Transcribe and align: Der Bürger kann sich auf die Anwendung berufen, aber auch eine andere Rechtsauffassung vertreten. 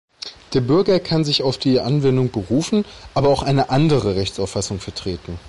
Der 0.55 0.61
Bürger 0.61 0.99
kann 0.99 1.23
sich 1.23 1.43
auf 1.43 1.59
die 1.59 1.79
Anwendung 1.79 2.31
berufen, 2.31 2.85
aber 3.13 3.29
auch 3.29 3.43
eine 3.43 3.69
andere 3.69 4.15
Rechtsauffassung 4.15 4.79
vertreten. 4.79 5.37